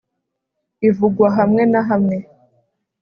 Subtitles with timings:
[0.89, 2.17] Ivugwa hamwe na hamwe